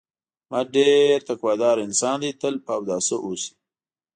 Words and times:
احمد 0.43 0.67
ډېر 0.77 1.15
تقوا 1.27 1.53
داره 1.63 1.81
انسان 1.87 2.17
دی، 2.23 2.31
تل 2.41 2.55
په 2.65 2.71
اوداسه 2.77 3.15
اوسي. 3.25 3.51